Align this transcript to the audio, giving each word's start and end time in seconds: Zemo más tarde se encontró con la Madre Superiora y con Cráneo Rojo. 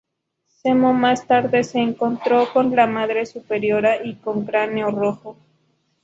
Zemo 0.57 0.95
más 0.95 1.27
tarde 1.27 1.63
se 1.63 1.77
encontró 1.77 2.51
con 2.51 2.75
la 2.75 2.87
Madre 2.87 3.27
Superiora 3.27 4.03
y 4.03 4.15
con 4.15 4.43
Cráneo 4.47 4.89
Rojo. 4.89 5.37